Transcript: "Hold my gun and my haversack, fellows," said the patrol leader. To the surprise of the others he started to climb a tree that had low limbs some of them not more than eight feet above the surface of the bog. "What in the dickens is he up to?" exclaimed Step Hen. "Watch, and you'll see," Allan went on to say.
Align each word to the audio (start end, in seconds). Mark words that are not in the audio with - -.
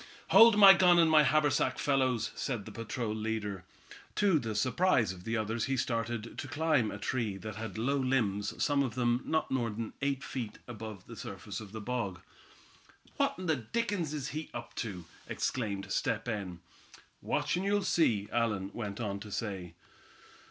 "Hold 0.29 0.57
my 0.57 0.73
gun 0.73 0.97
and 0.97 1.11
my 1.11 1.21
haversack, 1.21 1.77
fellows," 1.77 2.31
said 2.33 2.65
the 2.65 2.71
patrol 2.71 3.13
leader. 3.13 3.65
To 4.15 4.39
the 4.39 4.55
surprise 4.55 5.11
of 5.13 5.25
the 5.25 5.37
others 5.37 5.65
he 5.65 5.77
started 5.77 6.39
to 6.39 6.47
climb 6.47 6.89
a 6.89 6.97
tree 6.97 7.37
that 7.37 7.57
had 7.57 7.77
low 7.77 7.97
limbs 7.97 8.55
some 8.63 8.81
of 8.81 8.95
them 8.95 9.21
not 9.25 9.51
more 9.51 9.69
than 9.69 9.93
eight 10.01 10.23
feet 10.23 10.57
above 10.67 11.05
the 11.05 11.15
surface 11.15 11.59
of 11.61 11.71
the 11.71 11.81
bog. 11.81 12.19
"What 13.17 13.35
in 13.37 13.45
the 13.45 13.55
dickens 13.57 14.11
is 14.11 14.29
he 14.29 14.49
up 14.55 14.73
to?" 14.77 15.05
exclaimed 15.29 15.91
Step 15.91 16.25
Hen. 16.25 16.61
"Watch, 17.21 17.55
and 17.55 17.63
you'll 17.63 17.83
see," 17.83 18.27
Allan 18.31 18.71
went 18.73 18.99
on 18.99 19.19
to 19.19 19.31
say. 19.31 19.75